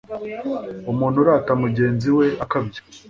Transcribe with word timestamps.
umuntu 0.91 1.17
urata 1.23 1.51
mugenzi 1.63 2.07
we 2.17 2.27
akabya 2.43 2.81